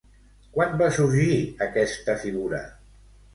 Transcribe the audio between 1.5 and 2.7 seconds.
aquesta figura?